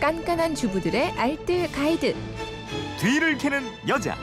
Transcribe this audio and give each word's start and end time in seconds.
깐깐한 0.00 0.54
주부들의 0.54 1.12
알뜰 1.12 1.70
가이드. 1.72 2.16
뒤를 2.98 3.36
캐는 3.36 3.62
여자. 3.86 4.16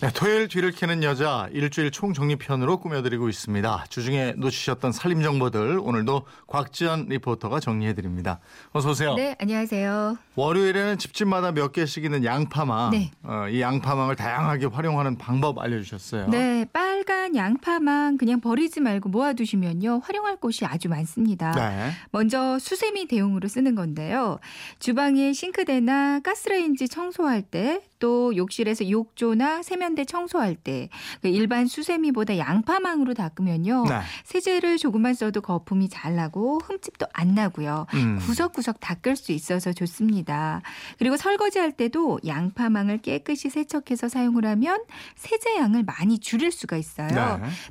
네, 0.00 0.08
토요일 0.14 0.48
뒤를 0.48 0.70
캐는 0.72 1.02
여자 1.02 1.48
일주일 1.52 1.90
총정리편으로 1.90 2.78
꾸며드리고 2.78 3.28
있습니다. 3.28 3.84
주중에 3.90 4.32
놓치셨던 4.38 4.92
살림 4.92 5.22
정보들 5.22 5.78
오늘도 5.78 6.22
곽지연 6.46 7.06
리포터가 7.10 7.60
정리해드립니다. 7.60 8.38
어서 8.72 8.90
오세요. 8.90 9.14
네, 9.14 9.36
안녕하세요. 9.38 10.16
월요일에는 10.36 10.96
집집마다 10.96 11.52
몇 11.52 11.72
개씩 11.72 12.04
있는 12.04 12.24
양파망. 12.24 12.92
네. 12.92 13.10
어, 13.24 13.46
이 13.50 13.60
양파망을 13.60 14.16
다양하게 14.16 14.66
활용하는 14.66 15.18
방법 15.18 15.58
알려주셨어요. 15.58 16.28
네, 16.28 16.64
빨간 16.72 17.19
양파만 17.34 18.18
그냥 18.18 18.40
버리지 18.40 18.80
말고 18.80 19.08
모아두시면요. 19.08 20.00
활용할 20.04 20.36
곳이 20.36 20.64
아주 20.64 20.88
많습니다. 20.88 21.52
네. 21.52 21.90
먼저 22.10 22.58
수세미 22.58 23.06
대용으로 23.08 23.48
쓰는 23.48 23.74
건데요. 23.74 24.38
주방에 24.78 25.32
싱크대나 25.32 26.20
가스레인지 26.20 26.88
청소할 26.88 27.42
때, 27.42 27.82
또 27.98 28.34
욕실에서 28.34 28.88
욕조나 28.88 29.62
세면대 29.62 30.04
청소할 30.06 30.54
때, 30.56 30.88
그 31.20 31.28
일반 31.28 31.66
수세미보다 31.66 32.38
양파망으로 32.38 33.14
닦으면요. 33.14 33.84
네. 33.88 34.00
세제를 34.24 34.78
조금만 34.78 35.14
써도 35.14 35.40
거품이 35.40 35.88
잘 35.88 36.16
나고 36.16 36.60
흠집도 36.64 37.06
안 37.12 37.34
나고요. 37.34 37.86
음. 37.94 38.18
구석구석 38.20 38.80
닦을 38.80 39.16
수 39.16 39.32
있어서 39.32 39.72
좋습니다. 39.72 40.62
그리고 40.98 41.16
설거지할 41.16 41.72
때도 41.72 42.20
양파망을 42.26 42.98
깨끗이 42.98 43.50
세척해서 43.50 44.08
사용을 44.08 44.46
하면 44.46 44.82
세제 45.16 45.56
양을 45.56 45.82
많이 45.84 46.18
줄일 46.18 46.52
수가 46.52 46.76
있어요. 46.76 47.08
네. 47.08 47.19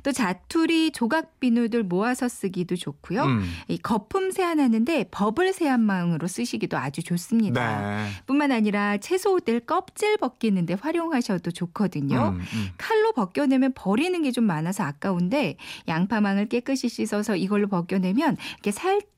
또 0.02 0.12
자투리 0.12 0.90
조각 0.92 1.38
비누들 1.40 1.82
모아서 1.82 2.28
쓰기도 2.28 2.76
좋고요. 2.76 3.22
음. 3.24 3.44
이 3.68 3.76
거품 3.78 4.30
세안하는데 4.30 5.08
버블 5.10 5.52
세안망으로 5.52 6.26
쓰시기도 6.26 6.78
아주 6.78 7.02
좋습니다. 7.02 7.80
네. 7.80 8.06
뿐만 8.26 8.52
아니라 8.52 8.96
채소들 8.96 9.60
껍질 9.60 10.16
벗기는데 10.16 10.74
활용하셔도 10.74 11.50
좋거든요. 11.50 12.34
음, 12.36 12.40
음. 12.40 12.68
칼로 12.78 13.12
벗겨내면 13.12 13.72
버리는 13.74 14.22
게 14.22 14.30
좀 14.30 14.44
많아서 14.44 14.84
아까운데 14.84 15.56
양파망을 15.88 16.46
깨끗이 16.46 16.88
씻어서 16.88 17.36
이걸로 17.36 17.66
벗겨내면 17.68 18.36
이렇게 18.54 18.70
살짝 18.70 19.10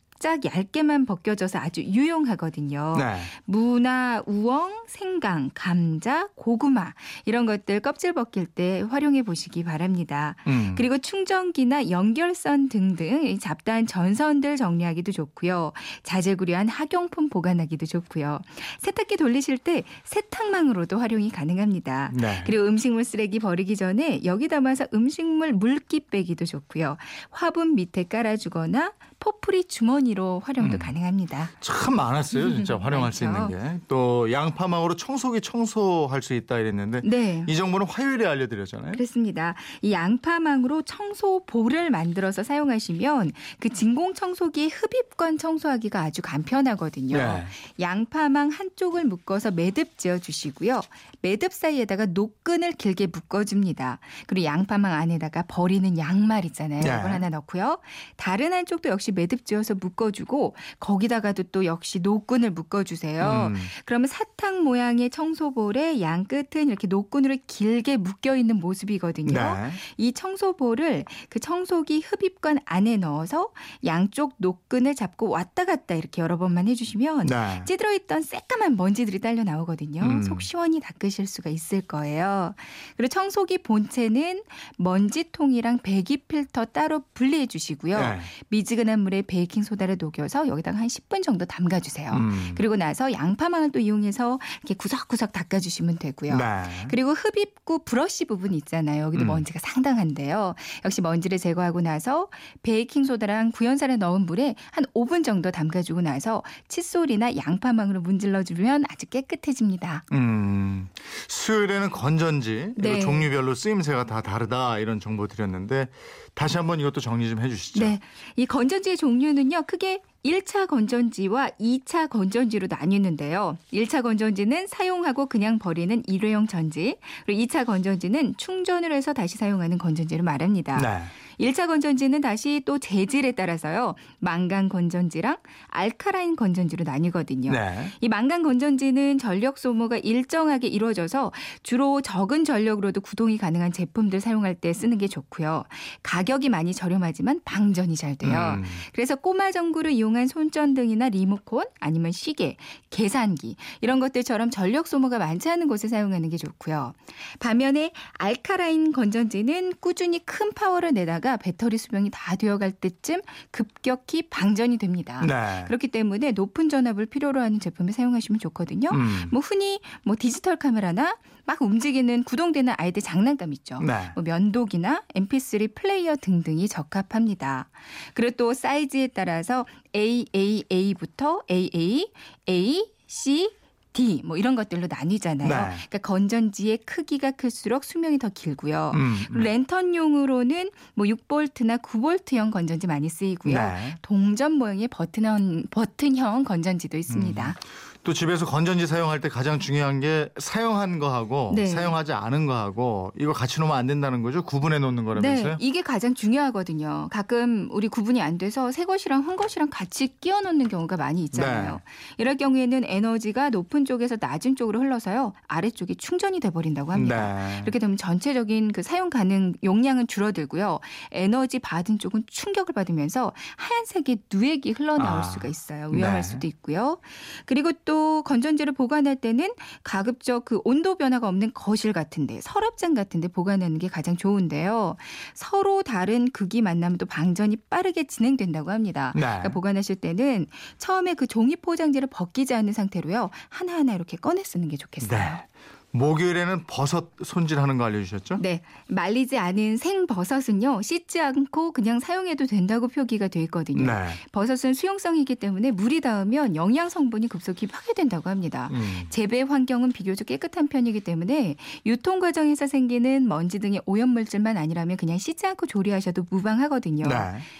얇게만 0.44 1.06
벗겨져서 1.06 1.58
아주 1.58 1.82
유용하거든요. 1.82 2.94
네. 2.98 3.16
무나 3.44 4.22
우엉, 4.26 4.84
생강, 4.86 5.50
감자, 5.54 6.28
고구마 6.34 6.94
이런 7.24 7.46
것들 7.46 7.80
껍질 7.80 8.12
벗길 8.12 8.46
때 8.46 8.84
활용해 8.88 9.22
보시기 9.22 9.64
바랍니다. 9.64 10.36
음. 10.46 10.74
그리고 10.76 10.98
충전기나 10.98 11.90
연결선 11.90 12.68
등등 12.68 13.24
이 13.26 13.38
잡다한 13.38 13.86
전선들 13.86 14.56
정리하기도 14.56 15.12
좋고요. 15.12 15.72
자질구레한 16.04 16.68
학용품 16.68 17.28
보관하기도 17.28 17.86
좋고요. 17.86 18.40
세탁기 18.78 19.16
돌리실 19.16 19.58
때 19.58 19.82
세탁망으로도 20.04 20.98
활용이 20.98 21.30
가능합니다. 21.30 22.12
네. 22.14 22.42
그리고 22.46 22.64
음식물 22.66 23.04
쓰레기 23.04 23.38
버리기 23.38 23.76
전에 23.76 24.20
여기 24.24 24.48
담아서 24.48 24.86
음식물 24.94 25.52
물기 25.52 26.00
빼기도 26.00 26.44
좋고요. 26.44 26.96
화분 27.30 27.74
밑에 27.74 28.04
깔아주거나 28.04 28.92
포푸리 29.18 29.64
주머니로 29.64 30.40
활용도 30.44 30.76
음. 30.76 30.78
가능합니다. 30.78 31.48
참 31.60 31.96
많았어요, 31.96 32.54
진짜 32.54 32.76
활용할 32.80 33.12
수 33.12 33.24
있는. 33.24 33.48
게. 33.48 33.80
또 33.88 34.30
양파망으로 34.30 34.96
청소기 34.96 35.40
청소할 35.40 36.22
수 36.22 36.34
있다 36.34 36.58
이랬는데 36.58 37.00
네. 37.04 37.44
이 37.48 37.56
정보는 37.56 37.86
화요일에 37.86 38.26
알려드렸잖아요. 38.26 38.92
그렇습니다. 38.92 39.54
이 39.80 39.92
양파망으로 39.92 40.82
청소볼을 40.82 41.90
만들어서 41.90 42.42
사용하시면 42.42 43.32
그 43.58 43.68
진공 43.70 44.14
청소기 44.14 44.68
흡입구 44.68 45.38
청소하기가 45.38 46.00
아주 46.00 46.20
간편하거든요. 46.22 47.16
네. 47.16 47.44
양파망 47.80 48.50
한쪽을 48.50 49.04
묶어서 49.04 49.50
매듭 49.50 49.96
지어 49.98 50.18
주시고요. 50.18 50.80
매듭 51.22 51.52
사이에다가 51.52 52.06
노끈을 52.06 52.72
길게 52.72 53.06
묶어 53.06 53.44
줍니다. 53.44 53.98
그리고 54.26 54.44
양파망 54.44 54.92
안에다가 54.92 55.44
버리는 55.46 55.96
양말 55.96 56.44
있잖아요. 56.46 56.80
네. 56.82 56.88
이걸 56.88 57.12
하나 57.12 57.28
넣고요. 57.30 57.78
다른 58.16 58.52
한쪽도 58.52 58.88
역시 58.88 59.12
매듭 59.12 59.46
지어서 59.46 59.74
묶어 59.74 60.01
주고 60.10 60.54
거기다가도 60.80 61.44
또 61.44 61.64
역시 61.64 62.00
노끈을 62.00 62.50
묶어 62.50 62.84
주세요. 62.84 63.50
음. 63.52 63.56
그러면 63.84 64.08
사탕 64.08 64.64
모양의 64.64 65.10
청소볼의 65.10 66.00
양 66.02 66.24
끝은 66.24 66.68
이렇게 66.68 66.86
노끈으로 66.86 67.36
길게 67.46 67.96
묶여 67.96 68.36
있는 68.36 68.56
모습이거든요. 68.56 69.32
네. 69.32 69.70
이 69.96 70.12
청소볼을 70.12 71.04
그 71.28 71.40
청소기 71.40 72.00
흡입관 72.00 72.58
안에 72.64 72.96
넣어서 72.96 73.50
양쪽 73.84 74.34
노끈을 74.38 74.94
잡고 74.94 75.28
왔다 75.28 75.64
갔다 75.64 75.94
이렇게 75.94 76.22
여러 76.22 76.38
번만 76.38 76.68
해주시면 76.68 77.26
네. 77.26 77.62
찌들어 77.66 77.92
있던 77.92 78.22
새까만 78.22 78.76
먼지들이 78.76 79.20
딸려 79.20 79.44
나오거든요. 79.44 80.02
음. 80.02 80.22
속 80.22 80.42
시원히 80.42 80.80
닦으실 80.80 81.26
수가 81.26 81.50
있을 81.50 81.82
거예요. 81.82 82.54
그리고 82.96 83.08
청소기 83.08 83.58
본체는 83.58 84.42
먼지통이랑 84.78 85.78
배기 85.82 86.18
필터 86.18 86.66
따로 86.66 87.02
분리해 87.14 87.46
주시고요. 87.46 87.98
네. 87.98 88.18
미지근한 88.48 89.00
물에 89.00 89.22
베이킹 89.22 89.62
소다를 89.62 89.91
녹여서 89.98 90.48
여기다가 90.48 90.78
한 90.78 90.86
10분 90.86 91.22
정도 91.22 91.44
담가 91.44 91.80
주세요. 91.80 92.12
음. 92.12 92.52
그리고 92.56 92.76
나서 92.76 93.12
양파망을 93.12 93.72
또 93.72 93.78
이용해서 93.78 94.38
이렇게 94.62 94.74
구석구석 94.74 95.32
닦아 95.32 95.60
주시면 95.60 95.98
되고요. 95.98 96.36
네. 96.36 96.62
그리고 96.88 97.12
흡입구 97.12 97.84
브러쉬 97.84 98.26
부분 98.26 98.54
있잖아요. 98.54 99.04
여기도 99.04 99.24
음. 99.24 99.28
먼지가 99.28 99.58
상당한데요. 99.60 100.54
역시 100.84 101.00
먼지를 101.00 101.38
제거하고 101.38 101.80
나서 101.80 102.28
베이킹 102.62 103.04
소다랑 103.04 103.52
구연산을 103.52 103.98
넣은 103.98 104.26
물에 104.26 104.54
한 104.70 104.84
5분 104.94 105.24
정도 105.24 105.50
담가 105.50 105.82
주고 105.82 106.00
나서 106.00 106.42
칫솔이나 106.68 107.36
양파망으로 107.36 108.00
문질러 108.00 108.42
주면 108.42 108.84
아주 108.88 109.06
깨끗해집니다. 109.06 110.04
음, 110.12 110.88
수요일에는 111.28 111.90
건전지 111.90 112.72
네. 112.76 113.00
종류별로 113.00 113.54
쓰임새가 113.54 114.04
다 114.04 114.20
다르다 114.20 114.78
이런 114.78 115.00
정보 115.00 115.26
드렸는데 115.26 115.88
다시 116.34 116.56
한번 116.56 116.80
이것도 116.80 117.00
정리 117.00 117.28
좀 117.28 117.40
해주시죠. 117.40 117.84
네. 117.84 118.00
이 118.36 118.46
건전지의 118.46 118.96
종류는요, 118.96 119.62
크게 119.66 120.00
1차 120.24 120.66
건전지와 120.66 121.50
2차 121.60 122.08
건전지로 122.08 122.68
나뉘는데요. 122.70 123.58
1차 123.72 124.02
건전지는 124.02 124.66
사용하고 124.66 125.26
그냥 125.26 125.58
버리는 125.58 126.02
일회용 126.06 126.46
전지, 126.46 126.96
그리고 127.26 127.42
2차 127.42 127.66
건전지는 127.66 128.34
충전을 128.36 128.92
해서 128.92 129.12
다시 129.12 129.36
사용하는 129.36 129.78
건전지를 129.78 130.22
말합니다. 130.22 130.78
네. 130.80 131.02
1차 131.40 131.66
건전지는 131.66 132.20
다시 132.20 132.62
또 132.64 132.78
재질에 132.78 133.32
따라서요. 133.32 133.94
망간 134.18 134.68
건전지랑 134.68 135.36
알카라인 135.68 136.36
건전지로 136.36 136.84
나뉘거든요. 136.84 137.52
네. 137.52 137.88
이 138.00 138.08
망간 138.08 138.42
건전지는 138.42 139.18
전력 139.18 139.58
소모가 139.58 139.98
일정하게 139.98 140.68
이루어져서 140.68 141.32
주로 141.62 142.00
적은 142.00 142.44
전력으로도 142.44 143.00
구동이 143.00 143.38
가능한 143.38 143.72
제품들 143.72 144.20
사용할 144.20 144.54
때 144.54 144.72
쓰는 144.72 144.98
게 144.98 145.08
좋고요. 145.08 145.64
가격이 146.02 146.48
많이 146.48 146.72
저렴하지만 146.72 147.40
방전이 147.44 147.96
잘 147.96 148.16
돼요. 148.16 148.56
음. 148.56 148.64
그래서 148.92 149.16
꼬마 149.16 149.50
전구를 149.52 149.92
이용한 149.92 150.26
손전등이나 150.26 151.08
리모컨 151.08 151.64
아니면 151.80 152.12
시계, 152.12 152.56
계산기 152.90 153.56
이런 153.80 154.00
것들처럼 154.00 154.50
전력 154.50 154.86
소모가 154.86 155.18
많지 155.18 155.48
않은 155.50 155.68
곳에 155.68 155.88
사용하는 155.88 156.28
게 156.28 156.36
좋고요. 156.36 156.94
반면에 157.38 157.92
알카라인 158.14 158.92
건전지는 158.92 159.74
꾸준히 159.80 160.18
큰 160.24 160.52
파워를 160.52 160.92
내 160.94 161.04
다가 161.22 161.36
배터리 161.36 161.78
수명이 161.78 162.10
다 162.12 162.34
되어갈 162.34 162.72
때쯤 162.72 163.22
급격히 163.52 164.28
방전이 164.28 164.76
됩니다. 164.76 165.24
네. 165.24 165.64
그렇기 165.66 165.88
때문에 165.88 166.32
높은 166.32 166.68
전압을 166.68 167.06
필요로 167.06 167.40
하는 167.40 167.60
제품을 167.60 167.92
사용하시면 167.92 168.40
좋거든요. 168.40 168.90
음. 168.92 169.28
뭐 169.30 169.40
흔히 169.40 169.80
뭐 170.04 170.16
디지털 170.18 170.56
카메라나 170.56 171.16
막 171.44 171.62
움직이는 171.62 172.24
구동되는 172.24 172.74
아이들 172.76 173.00
장난감 173.00 173.52
있죠. 173.54 173.78
네. 173.80 174.10
뭐 174.14 174.24
면도기나 174.24 175.04
MP3 175.14 175.74
플레이어 175.74 176.16
등등이 176.20 176.68
적합합니다. 176.68 177.70
그리고 178.14 178.36
또 178.36 178.52
사이즈에 178.52 179.06
따라서 179.06 179.64
AAA부터 179.94 181.42
AA, 181.48 182.10
A, 182.48 182.92
C, 183.06 183.50
D 183.92 184.22
뭐 184.24 184.36
이런 184.36 184.54
것들로 184.54 184.86
나뉘잖아요. 184.88 185.48
네. 185.48 185.54
그러니까 185.54 185.98
건전지의 185.98 186.78
크기가 186.78 187.30
클수록 187.32 187.84
수명이 187.84 188.18
더 188.18 188.28
길고요. 188.28 188.92
음. 188.94 189.16
그리고 189.28 189.40
랜턴용으로는 189.40 190.70
뭐 190.94 191.06
6볼트나 191.06 191.82
9볼트형 191.82 192.50
건전지 192.50 192.86
많이 192.86 193.08
쓰이고요. 193.08 193.58
네. 193.58 193.96
동전 194.02 194.52
모양의 194.52 194.88
버튼 194.88 195.66
버튼형 195.70 196.44
건전지도 196.44 196.96
있습니다. 196.96 197.56
또 198.04 198.12
집에서 198.12 198.46
건전지 198.46 198.88
사용할 198.88 199.20
때 199.20 199.28
가장 199.28 199.60
중요한 199.60 200.00
게 200.00 200.28
사용한 200.36 200.98
거하고 200.98 201.52
네. 201.54 201.66
사용하지 201.66 202.12
않은 202.12 202.46
거하고 202.46 203.12
이거 203.16 203.32
같이 203.32 203.60
놓으면 203.60 203.76
안 203.76 203.86
된다는 203.86 204.22
거죠. 204.22 204.42
구분해 204.42 204.80
놓는 204.80 205.04
거라면서요? 205.04 205.52
네, 205.52 205.56
이게 205.60 205.82
가장 205.82 206.12
중요하거든요. 206.14 207.08
가끔 207.12 207.68
우리 207.70 207.86
구분이 207.86 208.20
안 208.20 208.38
돼서 208.38 208.72
새 208.72 208.84
것이랑 208.84 209.28
한 209.28 209.36
것이랑 209.36 209.68
같이 209.70 210.08
끼워 210.20 210.40
넣는 210.40 210.68
경우가 210.68 210.96
많이 210.96 211.22
있잖아요. 211.24 211.74
네. 211.74 211.80
이럴 212.18 212.36
경우에는 212.36 212.82
에너지가 212.84 213.50
높은 213.50 213.84
쪽에서 213.84 214.16
낮은 214.20 214.56
쪽으로 214.56 214.80
흘러서요. 214.80 215.32
아래쪽이 215.46 215.94
충전이 215.94 216.40
돼 216.40 216.50
버린다고 216.50 216.90
합니다. 216.90 217.36
네. 217.36 217.60
이렇게 217.62 217.78
되면 217.78 217.96
전체적인 217.96 218.72
그 218.72 218.82
사용 218.82 219.10
가능 219.10 219.54
용량은 219.62 220.08
줄어들고요. 220.08 220.80
에너지 221.12 221.60
받은 221.60 222.00
쪽은 222.00 222.24
충격을 222.28 222.74
받으면서 222.74 223.32
하얀색의 223.56 224.22
누액이 224.32 224.72
흘러나올 224.72 225.20
아, 225.20 225.22
수가 225.22 225.46
있어요. 225.46 225.88
위험할 225.90 226.16
네. 226.16 226.22
수도 226.22 226.48
있고요. 226.48 226.98
그리고 227.46 227.70
또 227.84 227.91
건전지를 228.24 228.72
보관할 228.72 229.16
때는 229.16 229.50
가급적 229.82 230.44
그 230.44 230.60
온도 230.64 230.96
변화가 230.96 231.28
없는 231.28 231.52
거실 231.54 231.92
같은데 231.92 232.40
서랍장 232.40 232.94
같은데 232.94 233.28
보관하는 233.28 233.78
게 233.78 233.88
가장 233.88 234.16
좋은데요. 234.16 234.96
서로 235.34 235.82
다른 235.82 236.30
극이 236.30 236.62
만나면 236.62 236.98
또 236.98 237.06
방전이 237.06 237.56
빠르게 237.70 238.04
진행된다고 238.04 238.70
합니다. 238.70 239.12
네. 239.14 239.22
그러니까 239.22 239.48
보관하실 239.50 239.96
때는 239.96 240.46
처음에 240.78 241.14
그 241.14 241.26
종이 241.26 241.56
포장지를 241.56 242.08
벗기지 242.08 242.54
않은 242.54 242.72
상태로요. 242.72 243.30
하나하나 243.48 243.94
이렇게 243.94 244.16
꺼내 244.16 244.42
쓰는 244.42 244.68
게 244.68 244.76
좋겠어요. 244.76 245.18
네. 245.18 245.46
목요일에는 245.92 246.64
버섯 246.66 247.10
손질하는 247.22 247.76
거 247.76 247.84
알려주셨죠? 247.84 248.38
네, 248.40 248.62
말리지 248.88 249.38
않은 249.38 249.76
생 249.76 250.06
버섯은요 250.06 250.80
씻지 250.82 251.20
않고 251.20 251.72
그냥 251.72 252.00
사용해도 252.00 252.46
된다고 252.46 252.88
표기가 252.88 253.28
돼 253.28 253.42
있거든요. 253.42 253.86
네. 253.86 254.08
버섯은 254.32 254.74
수용성이기 254.74 255.36
때문에 255.36 255.70
물이 255.70 256.00
닿으면 256.00 256.56
영양 256.56 256.88
성분이 256.88 257.28
급속히 257.28 257.66
파괴된다고 257.66 258.30
합니다. 258.30 258.70
음. 258.72 259.02
재배 259.10 259.42
환경은 259.42 259.92
비교적 259.92 260.26
깨끗한 260.26 260.68
편이기 260.68 261.00
때문에 261.00 261.56
유통 261.84 262.20
과정에서 262.20 262.66
생기는 262.66 263.28
먼지 263.28 263.58
등의 263.58 263.82
오염 263.84 264.08
물질만 264.10 264.56
아니라면 264.56 264.96
그냥 264.96 265.18
씻지 265.18 265.46
않고 265.46 265.66
조리하셔도 265.66 266.26
무방하거든요. 266.30 267.06
네. 267.06 267.16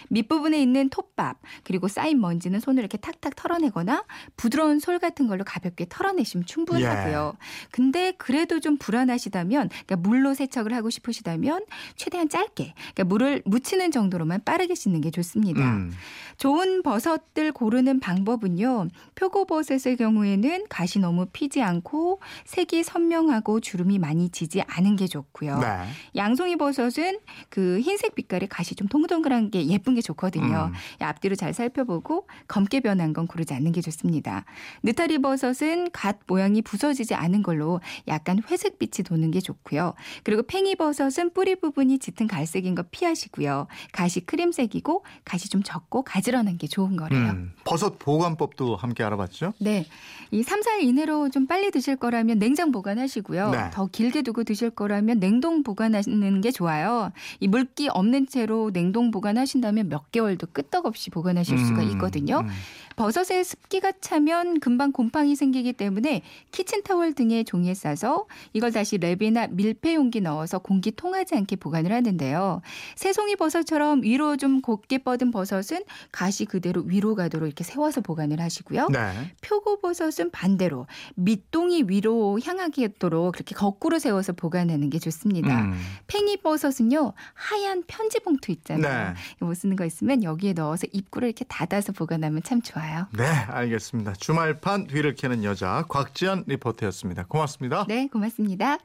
밑부분에 0.08 0.60
있는 0.60 0.88
톱밥 0.88 1.38
그리고 1.64 1.86
쌓인 1.88 2.20
먼지는 2.20 2.60
손으로 2.60 2.80
이렇게 2.80 2.96
탁탁 2.96 3.36
털어내거나 3.36 4.04
부드러운 4.36 4.78
솔 4.80 4.98
같은 4.98 5.26
걸로 5.26 5.44
가볍게 5.44 5.86
털어내시면 5.88 6.46
충분하고요. 6.46 7.34
근데 7.70 8.12
그래도 8.22 8.60
좀 8.60 8.76
불안하시다면 8.76 9.68
그러니까 9.68 9.96
물로 9.96 10.32
세척을 10.32 10.72
하고 10.74 10.90
싶으시다면 10.90 11.64
최대한 11.96 12.28
짧게 12.28 12.72
그러니까 12.94 13.04
물을 13.04 13.42
묻히는 13.44 13.90
정도로만 13.90 14.42
빠르게 14.44 14.76
씻는 14.76 15.00
게 15.00 15.10
좋습니다. 15.10 15.60
음. 15.60 15.92
좋은 16.36 16.84
버섯들 16.84 17.50
고르는 17.50 17.98
방법은요. 17.98 18.88
표고버섯의 19.16 19.96
경우에는 19.96 20.66
가시 20.68 21.00
너무 21.00 21.26
피지 21.32 21.62
않고 21.62 22.20
색이 22.44 22.84
선명하고 22.84 23.58
주름이 23.58 23.98
많이 23.98 24.28
지지 24.28 24.62
않은 24.68 24.94
게 24.94 25.08
좋고요. 25.08 25.58
네. 25.58 25.66
양송이 26.14 26.56
버섯은 26.56 27.18
그 27.48 27.80
흰색 27.80 28.14
빛깔의 28.14 28.48
가시 28.48 28.76
좀 28.76 28.86
동글동글한 28.86 29.50
게 29.50 29.66
예쁜 29.66 29.96
게 29.96 30.00
좋거든요. 30.00 30.70
음. 30.72 31.04
앞뒤로 31.04 31.34
잘 31.34 31.52
살펴보고 31.52 32.28
검게 32.46 32.80
변한 32.80 33.12
건 33.12 33.26
고르지 33.26 33.52
않는 33.54 33.72
게 33.72 33.80
좋습니다. 33.80 34.44
느타리 34.84 35.18
버섯은 35.18 35.90
갓 35.92 36.20
모양이 36.28 36.62
부서지지 36.62 37.14
않은 37.14 37.42
걸로 37.42 37.80
약간 38.12 38.40
회색빛이 38.48 39.04
도는 39.04 39.30
게 39.30 39.40
좋고요. 39.40 39.94
그리고 40.22 40.42
팽이 40.42 40.76
버섯은 40.76 41.32
뿌리 41.34 41.56
부분이 41.56 41.98
짙은 41.98 42.26
갈색인 42.28 42.74
거 42.74 42.84
피하시고요. 42.90 43.66
가시 43.92 44.20
크림색이고 44.20 45.04
가시 45.24 45.48
좀 45.48 45.62
적고 45.62 46.02
가지런한 46.02 46.58
게 46.58 46.66
좋은 46.66 46.96
거래요. 46.96 47.30
음. 47.30 47.52
버섯 47.64 47.98
보관법도 47.98 48.76
함께 48.76 49.02
알아봤죠? 49.04 49.54
네. 49.58 49.86
이 50.30 50.42
3, 50.42 50.60
4일 50.60 50.82
이내로 50.82 51.30
좀 51.30 51.46
빨리 51.46 51.70
드실 51.70 51.96
거라면 51.96 52.38
냉장 52.38 52.72
보관하시고요. 52.72 53.50
네. 53.50 53.70
더 53.72 53.86
길게 53.86 54.22
두고 54.22 54.44
드실 54.44 54.70
거라면 54.70 55.20
냉동 55.20 55.62
보관하시는 55.62 56.40
게 56.40 56.50
좋아요. 56.50 57.12
이 57.40 57.48
물기 57.48 57.88
없는 57.88 58.26
채로 58.26 58.70
냉동 58.72 59.10
보관하신다면 59.10 59.88
몇 59.88 60.10
개월도 60.12 60.48
끄떡없이 60.52 61.10
보관하실 61.10 61.58
수가 61.58 61.82
음, 61.82 61.90
있거든요. 61.90 62.40
음. 62.40 62.48
버섯에 62.96 63.42
습기가 63.42 63.92
차면 64.00 64.60
금방 64.60 64.92
곰팡이 64.92 65.34
생기기 65.36 65.72
때문에 65.72 66.22
키친타월 66.52 67.14
등의 67.14 67.44
종이에 67.44 67.74
싸서 67.74 68.26
이걸 68.52 68.72
다시 68.72 68.98
랩이나 68.98 69.50
밀폐 69.50 69.94
용기 69.94 70.20
넣어서 70.20 70.58
공기 70.58 70.90
통하지 70.92 71.34
않게 71.36 71.56
보관을 71.56 71.92
하는데요. 71.92 72.62
새송이 72.96 73.36
버섯처럼 73.36 74.02
위로 74.02 74.36
좀 74.36 74.60
곱게 74.60 74.98
뻗은 74.98 75.30
버섯은 75.30 75.82
가시 76.10 76.44
그대로 76.44 76.82
위로 76.82 77.14
가도록 77.14 77.46
이렇게 77.46 77.64
세워서 77.64 78.02
보관을 78.02 78.40
하시고요. 78.40 78.88
네. 78.88 79.12
표고버섯은 79.40 80.30
반대로 80.30 80.86
밑동이 81.14 81.84
위로 81.88 82.38
향하게도록 82.42 83.32
그렇게 83.32 83.54
거꾸로 83.54 83.98
세워서 83.98 84.32
보관하는 84.34 84.90
게 84.90 84.98
좋습니다. 84.98 85.62
음. 85.62 85.78
팽이버섯은요 86.06 87.12
하얀 87.34 87.84
편지 87.86 88.20
봉투 88.20 88.52
있잖아요. 88.52 89.14
네. 89.14 89.20
이거 89.36 89.46
못 89.46 89.54
쓰는 89.54 89.76
거 89.76 89.84
있으면 89.84 90.22
여기에 90.22 90.54
넣어서 90.54 90.86
입구를 90.92 91.28
이렇게 91.28 91.44
닫아서 91.44 91.92
보관하면 91.92 92.42
참 92.42 92.60
좋아 92.60 92.81
요. 92.90 93.06
네, 93.16 93.24
알겠습니다. 93.24 94.14
주말판 94.14 94.86
뒤를 94.86 95.14
캐는 95.14 95.44
여자 95.44 95.84
곽지연 95.88 96.44
리포터였습니다. 96.46 97.24
고맙습니다. 97.28 97.84
네, 97.88 98.08
고맙습니다. 98.08 98.78